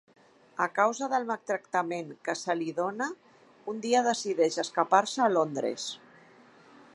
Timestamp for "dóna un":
2.79-3.83